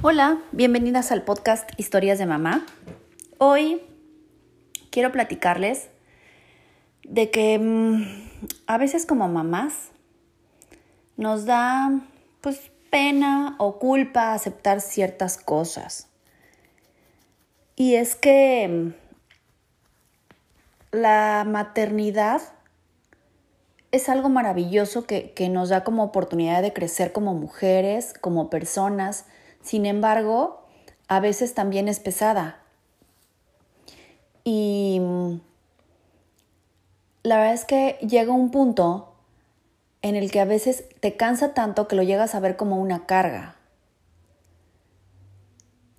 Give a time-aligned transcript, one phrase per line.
[0.00, 2.64] Hola, bienvenidas al podcast Historias de Mamá.
[3.38, 3.82] Hoy
[4.90, 5.88] quiero platicarles
[7.02, 8.04] de que mm,
[8.68, 9.88] a veces como mamás
[11.16, 12.00] nos da
[12.40, 16.06] pues pena o culpa aceptar ciertas cosas.
[17.74, 18.94] Y es que mm,
[20.92, 22.40] la maternidad
[23.90, 29.24] es algo maravilloso que, que nos da como oportunidad de crecer como mujeres, como personas,
[29.68, 30.62] sin embargo,
[31.08, 32.62] a veces también es pesada.
[34.42, 34.98] Y
[37.22, 39.12] la verdad es que llega un punto
[40.00, 43.04] en el que a veces te cansa tanto que lo llegas a ver como una
[43.04, 43.56] carga.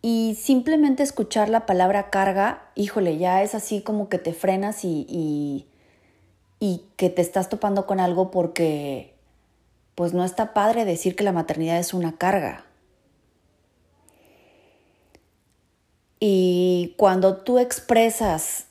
[0.02, 5.06] Y simplemente escuchar la palabra carga, híjole, ya es así como que te frenas y,
[5.08, 5.68] y,
[6.60, 9.14] y que te estás topando con algo porque
[9.94, 12.66] pues no está padre decir que la maternidad es una carga.
[16.20, 18.66] Y cuando tú expresas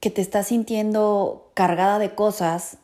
[0.00, 2.78] que te estás sintiendo cargada de cosas,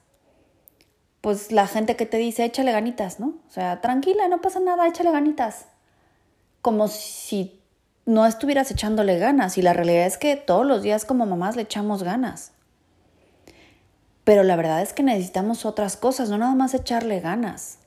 [1.21, 3.35] pues la gente que te dice, échale ganitas, ¿no?
[3.49, 5.67] O sea, tranquila, no pasa nada, échale ganitas.
[6.63, 7.61] Como si
[8.07, 9.59] no estuvieras echándole ganas.
[9.59, 12.53] Y la realidad es que todos los días como mamás le echamos ganas.
[14.25, 17.79] Pero la verdad es que necesitamos otras cosas, no nada más echarle ganas.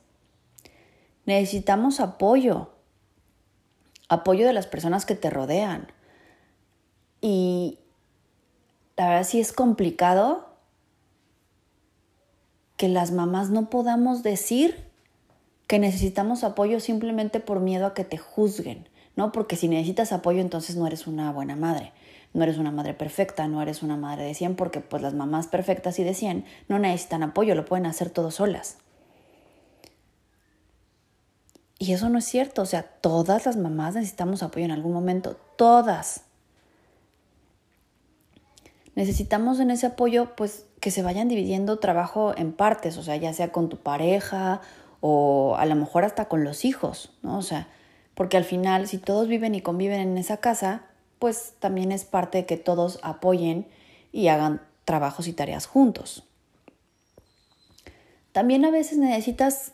[1.24, 2.71] Necesitamos apoyo
[4.12, 5.88] apoyo de las personas que te rodean.
[7.20, 7.78] Y
[8.96, 10.48] la verdad sí es complicado
[12.76, 14.90] que las mamás no podamos decir
[15.66, 19.32] que necesitamos apoyo simplemente por miedo a que te juzguen, ¿no?
[19.32, 21.92] Porque si necesitas apoyo entonces no eres una buena madre,
[22.34, 25.46] no eres una madre perfecta, no eres una madre de 100 porque pues las mamás
[25.46, 28.78] perfectas y de 100 no necesitan apoyo, lo pueden hacer todos solas.
[31.82, 35.36] Y eso no es cierto, o sea, todas las mamás necesitamos apoyo en algún momento,
[35.56, 36.22] todas.
[38.94, 43.32] Necesitamos en ese apoyo pues que se vayan dividiendo trabajo en partes, o sea, ya
[43.32, 44.60] sea con tu pareja
[45.00, 47.36] o a lo mejor hasta con los hijos, ¿no?
[47.36, 47.66] O sea,
[48.14, 50.82] porque al final si todos viven y conviven en esa casa,
[51.18, 53.66] pues también es parte de que todos apoyen
[54.12, 56.22] y hagan trabajos y tareas juntos.
[58.30, 59.72] También a veces necesitas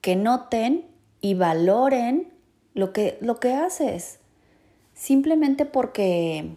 [0.00, 0.92] que noten
[1.24, 2.30] y valoren
[2.74, 4.18] lo que, lo que haces.
[4.92, 6.54] Simplemente porque,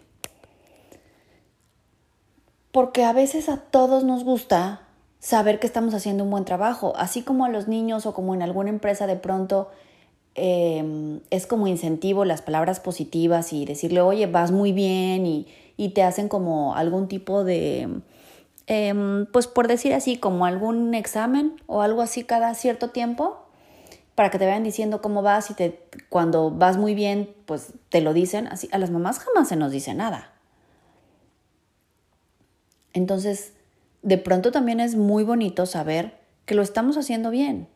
[2.70, 4.82] porque a veces a todos nos gusta
[5.20, 8.42] saber que estamos haciendo un buen trabajo, así como a los niños o como en
[8.42, 9.70] alguna empresa de pronto
[10.34, 15.46] em, es como incentivo las palabras positivas y decirle, oye, vas muy bien y,
[15.78, 17.88] y te hacen como algún tipo de,
[18.66, 23.47] em, pues por decir así, como algún examen o algo así cada cierto tiempo
[24.18, 28.00] para que te vayan diciendo cómo vas y te, cuando vas muy bien, pues te
[28.00, 28.48] lo dicen.
[28.48, 30.32] Así, a las mamás jamás se nos dice nada.
[32.94, 33.52] Entonces,
[34.02, 37.68] de pronto también es muy bonito saber que lo estamos haciendo bien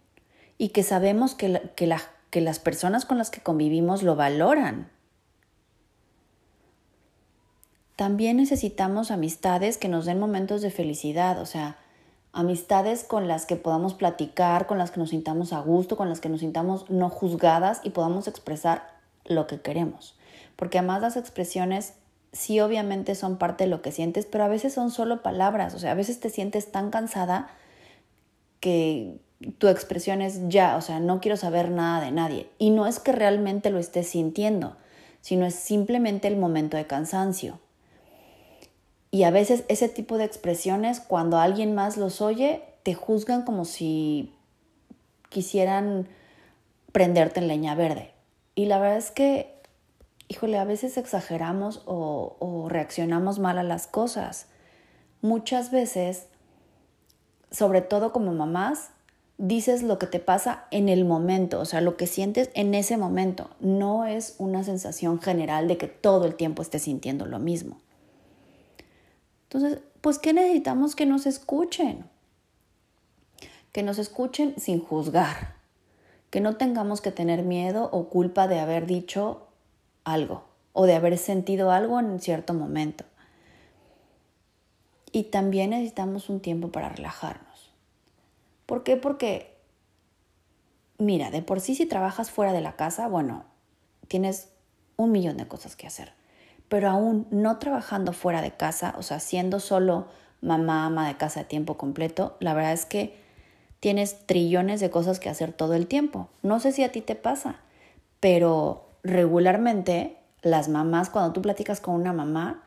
[0.58, 1.94] y que sabemos que, que,
[2.30, 4.90] que las personas con las que convivimos lo valoran.
[7.94, 11.76] También necesitamos amistades que nos den momentos de felicidad, o sea,
[12.32, 16.20] amistades con las que podamos platicar, con las que nos sintamos a gusto, con las
[16.20, 18.88] que nos sintamos no juzgadas y podamos expresar
[19.24, 20.16] lo que queremos.
[20.56, 21.94] Porque además las expresiones
[22.32, 25.78] sí obviamente son parte de lo que sientes, pero a veces son solo palabras, o
[25.78, 27.50] sea, a veces te sientes tan cansada
[28.60, 29.20] que
[29.58, 32.48] tu expresión es ya, o sea, no quiero saber nada de nadie.
[32.58, 34.76] Y no es que realmente lo estés sintiendo,
[35.20, 37.58] sino es simplemente el momento de cansancio.
[39.14, 43.66] Y a veces ese tipo de expresiones, cuando alguien más los oye, te juzgan como
[43.66, 44.32] si
[45.28, 46.08] quisieran
[46.92, 48.10] prenderte en leña verde.
[48.54, 49.54] Y la verdad es que,
[50.28, 54.46] híjole, a veces exageramos o, o reaccionamos mal a las cosas.
[55.20, 56.26] Muchas veces,
[57.50, 58.92] sobre todo como mamás,
[59.36, 62.96] dices lo que te pasa en el momento, o sea, lo que sientes en ese
[62.96, 63.50] momento.
[63.60, 67.76] No es una sensación general de que todo el tiempo estés sintiendo lo mismo.
[69.52, 70.96] Entonces, pues, ¿qué necesitamos?
[70.96, 72.06] Que nos escuchen.
[73.70, 75.56] Que nos escuchen sin juzgar.
[76.30, 79.46] Que no tengamos que tener miedo o culpa de haber dicho
[80.04, 83.04] algo o de haber sentido algo en cierto momento.
[85.12, 87.74] Y también necesitamos un tiempo para relajarnos.
[88.64, 88.96] ¿Por qué?
[88.96, 89.54] Porque,
[90.96, 93.44] mira, de por sí si trabajas fuera de la casa, bueno,
[94.08, 94.48] tienes
[94.96, 96.21] un millón de cosas que hacer
[96.72, 100.06] pero aún no trabajando fuera de casa, o sea, siendo solo
[100.40, 103.14] mamá, ama de casa de tiempo completo, la verdad es que
[103.78, 106.30] tienes trillones de cosas que hacer todo el tiempo.
[106.40, 107.56] No sé si a ti te pasa,
[108.20, 112.62] pero regularmente las mamás, cuando tú platicas con una mamá,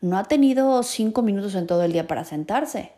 [0.00, 2.92] no ha tenido cinco minutos en todo el día para sentarse,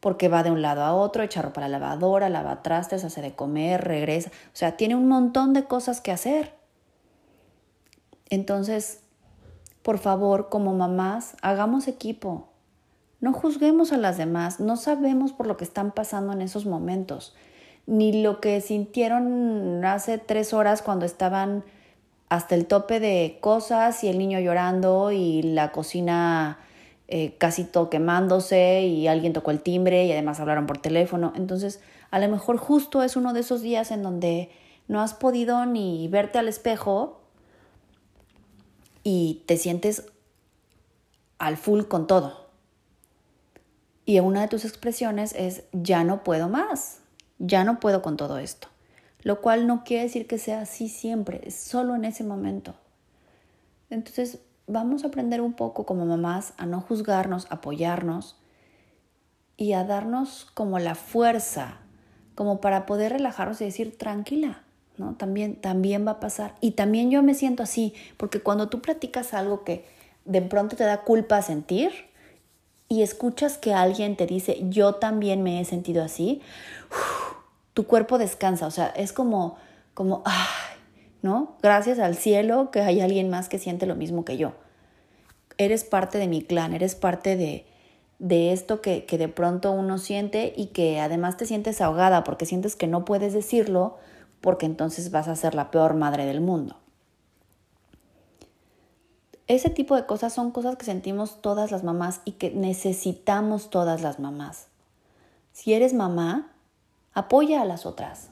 [0.00, 3.22] porque va de un lado a otro, echa ropa a la lavadora, lava trastes, hace
[3.22, 6.52] de comer, regresa, o sea, tiene un montón de cosas que hacer.
[8.28, 9.05] Entonces,
[9.86, 12.48] por favor, como mamás, hagamos equipo.
[13.20, 17.36] No juzguemos a las demás, no sabemos por lo que están pasando en esos momentos,
[17.86, 21.62] ni lo que sintieron hace tres horas cuando estaban
[22.28, 26.58] hasta el tope de cosas y el niño llorando y la cocina
[27.06, 31.32] eh, casi todo quemándose y alguien tocó el timbre y además hablaron por teléfono.
[31.36, 31.80] Entonces,
[32.10, 34.50] a lo mejor justo es uno de esos días en donde
[34.88, 37.20] no has podido ni verte al espejo
[39.08, 40.08] y te sientes
[41.38, 42.48] al full con todo.
[44.04, 47.02] Y una de tus expresiones es, ya no puedo más,
[47.38, 48.66] ya no puedo con todo esto.
[49.22, 52.74] Lo cual no quiere decir que sea así siempre, es solo en ese momento.
[53.90, 58.34] Entonces, vamos a aprender un poco como mamás a no juzgarnos, apoyarnos
[59.56, 61.78] y a darnos como la fuerza,
[62.34, 64.64] como para poder relajarnos y decir, tranquila,
[64.98, 65.14] ¿no?
[65.14, 66.54] También, también va a pasar.
[66.60, 69.84] Y también yo me siento así, porque cuando tú platicas algo que
[70.24, 71.92] de pronto te da culpa sentir,
[72.88, 76.40] y escuchas que alguien te dice, yo también me he sentido así,
[77.74, 79.56] tu cuerpo descansa, o sea, es como,
[79.94, 80.78] como, ay,
[81.22, 81.56] ¿no?
[81.62, 84.52] Gracias al cielo que hay alguien más que siente lo mismo que yo.
[85.58, 87.66] Eres parte de mi clan, eres parte de,
[88.18, 92.46] de esto que, que de pronto uno siente y que además te sientes ahogada porque
[92.46, 93.96] sientes que no puedes decirlo
[94.46, 96.76] porque entonces vas a ser la peor madre del mundo.
[99.48, 104.02] Ese tipo de cosas son cosas que sentimos todas las mamás y que necesitamos todas
[104.02, 104.68] las mamás.
[105.50, 106.52] Si eres mamá,
[107.12, 108.28] apoya a las otras.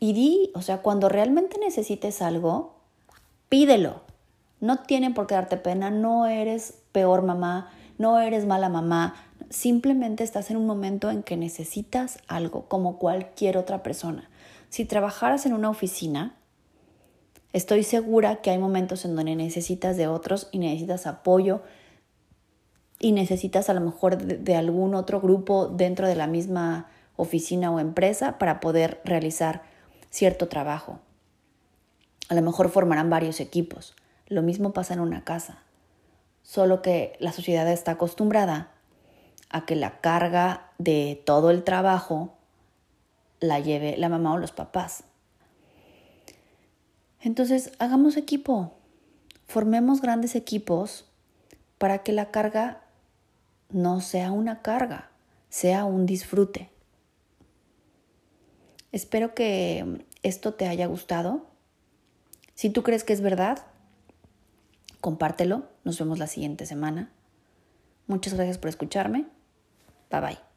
[0.00, 2.74] Y di, o sea, cuando realmente necesites algo,
[3.48, 4.00] pídelo.
[4.58, 9.14] No tienen por qué darte pena, no eres peor mamá, no eres mala mamá,
[9.50, 14.30] simplemente estás en un momento en que necesitas algo como cualquier otra persona.
[14.70, 16.36] Si trabajaras en una oficina,
[17.52, 21.62] Estoy segura que hay momentos en donde necesitas de otros y necesitas apoyo
[23.00, 27.80] y necesitas a lo mejor de, algún otro grupo dentro de la misma oficina o
[27.80, 29.62] empresa para poder realizar
[30.10, 31.00] cierto trabajo.
[32.28, 33.96] A lo mejor formarán varios equipos.
[34.28, 35.58] Lo mismo pasa en una casa.
[36.44, 38.70] Solo que la sociedad está acostumbrada
[39.50, 42.36] a que la carga de todo el trabajo
[43.40, 45.04] la lleve la mamá o los papás.
[47.20, 48.72] Entonces, hagamos equipo,
[49.46, 51.06] formemos grandes equipos
[51.78, 52.82] para que la carga
[53.68, 55.10] no sea una carga,
[55.48, 56.70] sea un disfrute.
[58.92, 61.46] Espero que esto te haya gustado.
[62.54, 63.64] Si tú crees que es verdad,
[65.00, 65.68] compártelo.
[65.84, 67.10] Nos vemos la siguiente semana.
[68.06, 69.26] Muchas gracias por escucharme.
[70.10, 70.49] Bye bye.